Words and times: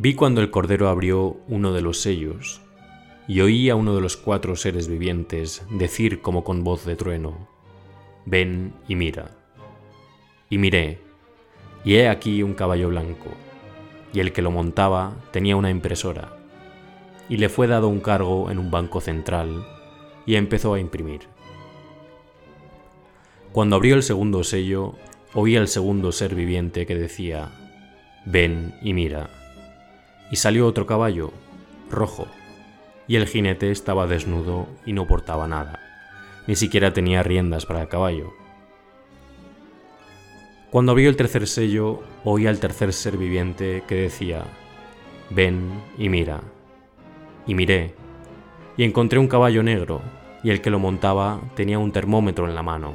Vi 0.00 0.14
cuando 0.14 0.40
el 0.40 0.52
Cordero 0.52 0.88
abrió 0.88 1.38
uno 1.48 1.72
de 1.72 1.80
los 1.80 2.00
sellos, 2.00 2.60
y 3.26 3.40
oí 3.40 3.68
a 3.68 3.74
uno 3.74 3.96
de 3.96 4.00
los 4.00 4.16
cuatro 4.16 4.54
seres 4.54 4.86
vivientes 4.86 5.66
decir 5.72 6.22
como 6.22 6.44
con 6.44 6.62
voz 6.62 6.84
de 6.84 6.94
trueno, 6.94 7.48
Ven 8.24 8.74
y 8.86 8.94
mira. 8.94 9.32
Y 10.50 10.58
miré, 10.58 11.00
y 11.84 11.96
he 11.96 12.08
aquí 12.08 12.44
un 12.44 12.54
caballo 12.54 12.90
blanco, 12.90 13.30
y 14.12 14.20
el 14.20 14.32
que 14.32 14.40
lo 14.40 14.52
montaba 14.52 15.16
tenía 15.32 15.56
una 15.56 15.68
impresora, 15.68 16.28
y 17.28 17.38
le 17.38 17.48
fue 17.48 17.66
dado 17.66 17.88
un 17.88 17.98
cargo 17.98 18.52
en 18.52 18.60
un 18.60 18.70
banco 18.70 19.00
central, 19.00 19.66
y 20.26 20.36
empezó 20.36 20.74
a 20.74 20.78
imprimir. 20.78 21.22
Cuando 23.50 23.74
abrió 23.74 23.96
el 23.96 24.04
segundo 24.04 24.44
sello, 24.44 24.94
oí 25.34 25.56
al 25.56 25.66
segundo 25.66 26.12
ser 26.12 26.36
viviente 26.36 26.86
que 26.86 26.94
decía, 26.94 27.50
Ven 28.26 28.76
y 28.80 28.92
mira. 28.92 29.47
Y 30.30 30.36
salió 30.36 30.66
otro 30.66 30.86
caballo, 30.86 31.32
rojo, 31.90 32.26
y 33.06 33.16
el 33.16 33.26
jinete 33.26 33.70
estaba 33.70 34.06
desnudo 34.06 34.68
y 34.84 34.92
no 34.92 35.06
portaba 35.06 35.48
nada, 35.48 35.80
ni 36.46 36.56
siquiera 36.56 36.92
tenía 36.92 37.22
riendas 37.22 37.66
para 37.66 37.82
el 37.82 37.88
caballo. 37.88 38.32
Cuando 40.70 40.92
abrió 40.92 41.08
el 41.08 41.16
tercer 41.16 41.46
sello, 41.46 42.02
oí 42.24 42.46
al 42.46 42.60
tercer 42.60 42.92
ser 42.92 43.16
viviente 43.16 43.82
que 43.88 43.94
decía, 43.94 44.44
Ven 45.30 45.82
y 45.96 46.10
mira. 46.10 46.40
Y 47.46 47.54
miré, 47.54 47.94
y 48.76 48.84
encontré 48.84 49.18
un 49.18 49.28
caballo 49.28 49.62
negro, 49.62 50.02
y 50.42 50.50
el 50.50 50.60
que 50.60 50.70
lo 50.70 50.78
montaba 50.78 51.40
tenía 51.54 51.78
un 51.78 51.92
termómetro 51.92 52.46
en 52.46 52.54
la 52.54 52.62
mano. 52.62 52.94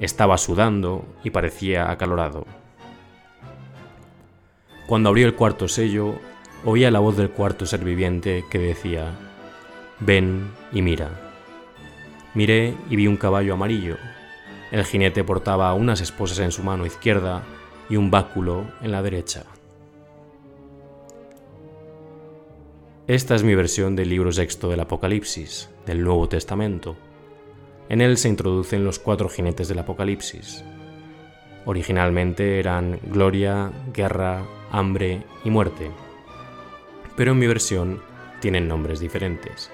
Estaba 0.00 0.36
sudando 0.38 1.04
y 1.22 1.30
parecía 1.30 1.90
acalorado. 1.90 2.46
Cuando 4.88 5.08
abrió 5.08 5.26
el 5.26 5.36
cuarto 5.36 5.68
sello, 5.68 6.16
oía 6.64 6.90
la 6.90 7.00
voz 7.00 7.16
del 7.16 7.30
cuarto 7.30 7.66
ser 7.66 7.84
viviente 7.84 8.44
que 8.50 8.58
decía, 8.58 9.12
Ven 10.00 10.50
y 10.72 10.82
mira. 10.82 11.10
Miré 12.34 12.74
y 12.88 12.96
vi 12.96 13.06
un 13.06 13.16
caballo 13.16 13.54
amarillo. 13.54 13.96
El 14.70 14.84
jinete 14.84 15.22
portaba 15.22 15.74
unas 15.74 16.00
esposas 16.00 16.38
en 16.38 16.50
su 16.50 16.62
mano 16.62 16.86
izquierda 16.86 17.42
y 17.88 17.96
un 17.96 18.10
báculo 18.10 18.64
en 18.80 18.92
la 18.92 19.02
derecha. 19.02 19.44
Esta 23.06 23.34
es 23.34 23.42
mi 23.42 23.54
versión 23.54 23.96
del 23.96 24.08
libro 24.08 24.32
sexto 24.32 24.70
del 24.70 24.80
Apocalipsis, 24.80 25.68
del 25.84 26.02
Nuevo 26.02 26.28
Testamento. 26.28 26.96
En 27.88 28.00
él 28.00 28.16
se 28.16 28.28
introducen 28.28 28.84
los 28.84 28.98
cuatro 28.98 29.28
jinetes 29.28 29.68
del 29.68 29.80
Apocalipsis. 29.80 30.64
Originalmente 31.66 32.58
eran 32.58 32.98
gloria, 33.04 33.70
guerra, 33.92 34.46
hambre 34.70 35.24
y 35.44 35.50
muerte, 35.50 35.90
pero 37.16 37.32
en 37.32 37.38
mi 37.38 37.46
versión 37.46 38.00
tienen 38.40 38.68
nombres 38.68 39.00
diferentes. 39.00 39.70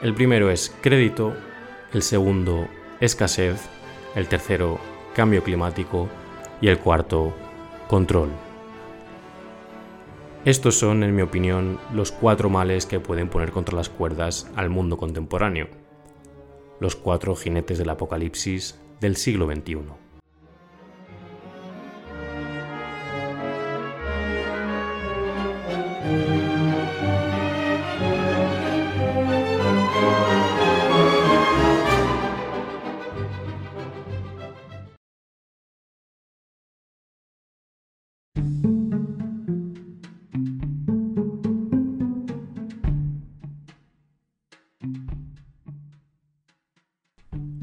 El 0.00 0.14
primero 0.14 0.50
es 0.50 0.74
crédito, 0.80 1.34
el 1.92 2.02
segundo 2.02 2.68
escasez, 3.00 3.68
el 4.14 4.28
tercero 4.28 4.78
cambio 5.14 5.42
climático 5.42 6.08
y 6.60 6.68
el 6.68 6.78
cuarto 6.78 7.34
control. 7.88 8.30
Estos 10.44 10.78
son, 10.78 11.02
en 11.02 11.16
mi 11.16 11.22
opinión, 11.22 11.78
los 11.94 12.12
cuatro 12.12 12.50
males 12.50 12.84
que 12.84 13.00
pueden 13.00 13.28
poner 13.28 13.50
contra 13.50 13.76
las 13.76 13.88
cuerdas 13.88 14.50
al 14.56 14.68
mundo 14.68 14.98
contemporáneo. 14.98 15.68
Los 16.80 16.96
cuatro 16.96 17.34
jinetes 17.34 17.78
del 17.78 17.88
apocalipsis 17.88 18.78
del 19.00 19.16
siglo 19.16 19.46
XXI. 19.46 20.04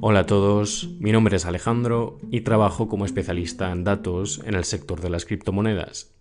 Hola 0.03 0.21
a 0.21 0.25
todos, 0.25 0.89
mi 0.99 1.11
nombre 1.11 1.37
es 1.37 1.45
Alejandro 1.45 2.17
y 2.31 2.41
trabajo 2.41 2.87
como 2.87 3.05
especialista 3.05 3.71
en 3.71 3.83
datos 3.83 4.41
en 4.47 4.55
el 4.55 4.63
sector 4.63 4.99
de 4.99 5.11
las 5.11 5.25
criptomonedas. 5.25 6.15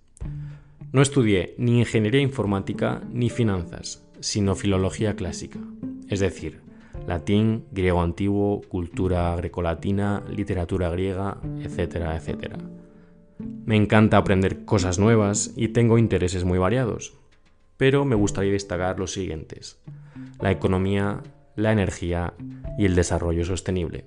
No 0.92 1.00
estudié 1.00 1.54
ni 1.56 1.78
ingeniería 1.78 2.20
informática 2.20 3.00
ni 3.10 3.30
finanzas, 3.30 4.06
sino 4.20 4.54
filología 4.54 5.16
clásica, 5.16 5.60
es 6.10 6.20
decir, 6.20 6.60
latín, 7.06 7.64
griego 7.72 8.02
antiguo, 8.02 8.60
cultura 8.69 9.34
grecolatina, 9.36 10.24
literatura 10.28 10.90
griega, 10.90 11.38
etcétera, 11.62 12.14
etcétera. 12.14 12.58
Me 13.64 13.76
encanta 13.76 14.19
aprender 14.19 14.66
cosas 14.66 14.98
nuevas 14.98 15.54
y 15.56 15.69
tengo 15.69 15.96
intereses 15.96 16.44
muy 16.44 16.58
variados, 16.58 17.14
pero 17.78 18.04
me 18.04 18.14
gustaría 18.14 18.52
destacar 18.52 18.98
los 18.98 19.12
siguientes. 19.14 19.80
La 20.38 20.50
economía, 20.50 21.22
la 21.56 21.72
energía 21.72 22.34
y 22.78 22.87
el 22.87 22.94
desarrollo 22.94 23.44
sostenible. 23.44 24.05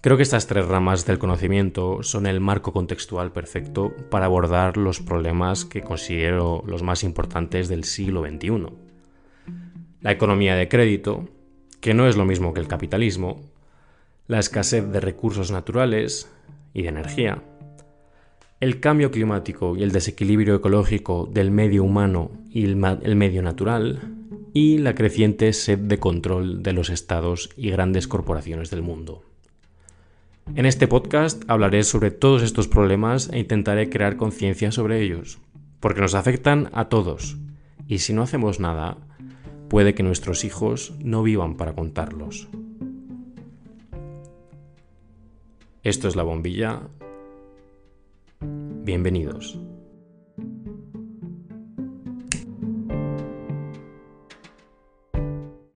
Creo 0.00 0.16
que 0.16 0.22
estas 0.22 0.46
tres 0.46 0.66
ramas 0.66 1.06
del 1.06 1.18
conocimiento 1.18 2.02
son 2.02 2.26
el 2.26 2.40
marco 2.40 2.72
contextual 2.72 3.32
perfecto 3.32 3.92
para 4.10 4.26
abordar 4.26 4.76
los 4.76 5.00
problemas 5.00 5.64
que 5.64 5.82
considero 5.82 6.62
los 6.66 6.82
más 6.82 7.02
importantes 7.02 7.68
del 7.68 7.84
siglo 7.84 8.24
XXI. 8.24 8.68
La 10.00 10.12
economía 10.12 10.54
de 10.54 10.68
crédito, 10.68 11.28
que 11.80 11.94
no 11.94 12.06
es 12.06 12.16
lo 12.16 12.24
mismo 12.24 12.54
que 12.54 12.60
el 12.60 12.68
capitalismo, 12.68 13.40
la 14.28 14.38
escasez 14.38 14.88
de 14.88 15.00
recursos 15.00 15.50
naturales 15.50 16.30
y 16.72 16.82
de 16.82 16.88
energía, 16.88 17.42
el 18.60 18.80
cambio 18.80 19.10
climático 19.10 19.76
y 19.76 19.82
el 19.82 19.92
desequilibrio 19.92 20.56
ecológico 20.56 21.28
del 21.32 21.50
medio 21.50 21.84
humano 21.84 22.30
y 22.50 22.64
el, 22.64 22.76
medio 22.76 23.42
natural, 23.42 24.17
y 24.52 24.78
la 24.78 24.94
creciente 24.94 25.52
sed 25.52 25.78
de 25.78 25.98
control 25.98 26.62
de 26.62 26.72
los 26.72 26.90
estados 26.90 27.50
y 27.56 27.70
grandes 27.70 28.08
corporaciones 28.08 28.70
del 28.70 28.82
mundo. 28.82 29.22
En 30.54 30.66
este 30.66 30.88
podcast 30.88 31.42
hablaré 31.48 31.84
sobre 31.84 32.10
todos 32.10 32.42
estos 32.42 32.68
problemas 32.68 33.30
e 33.32 33.38
intentaré 33.38 33.90
crear 33.90 34.16
conciencia 34.16 34.72
sobre 34.72 35.02
ellos, 35.02 35.38
porque 35.80 36.00
nos 36.00 36.14
afectan 36.14 36.70
a 36.72 36.88
todos, 36.88 37.36
y 37.86 37.98
si 37.98 38.12
no 38.12 38.22
hacemos 38.22 38.58
nada, 38.58 38.96
puede 39.68 39.94
que 39.94 40.02
nuestros 40.02 40.44
hijos 40.44 40.94
no 41.02 41.22
vivan 41.22 41.56
para 41.56 41.74
contarlos. 41.74 42.48
Esto 45.82 46.08
es 46.08 46.16
la 46.16 46.22
bombilla. 46.22 46.82
Bienvenidos. 48.40 49.58